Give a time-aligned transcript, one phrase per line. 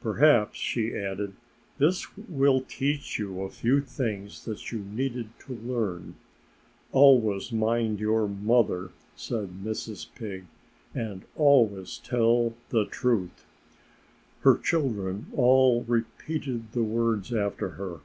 [0.00, 1.34] "Perhaps," she added,
[1.78, 6.16] "this will teach you a few things that you needed to learn....
[6.90, 10.08] Always mind your mother!" said Mrs.
[10.16, 10.46] Pig.
[10.92, 13.44] "And always tell the truth!"
[14.40, 18.00] Her children all repeated the words after her.